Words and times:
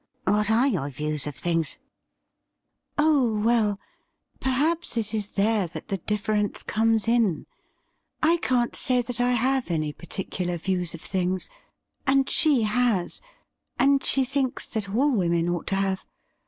'What 0.25 0.49
are 0.49 0.65
your 0.67 0.89
views 0.89 1.27
of 1.27 1.35
things 1.35 1.77
?'''Oh, 2.97 3.37
well, 3.41 3.79
perhaps 4.39 4.97
it 4.97 5.13
is 5.13 5.29
there 5.33 5.67
that 5.67 5.89
the 5.89 5.97
difference 5.99 6.63
comes: 6.63 7.07
in. 7.07 7.45
I 8.23 8.37
can't 8.37 8.75
say 8.75 9.03
that 9.03 9.21
I 9.21 9.33
have 9.33 9.69
any 9.69 9.93
particular 9.93 10.57
views 10.57 10.95
of 10.95 11.01
things, 11.01 11.51
and 12.07 12.27
she 12.31 12.63
has, 12.63 13.21
and 13.77 14.03
she 14.03 14.25
thinks 14.25 14.65
that 14.69 14.89
all 14.89 15.11
women 15.11 15.47
ought 15.49 15.67
to 15.67 15.75
have. 15.75 16.03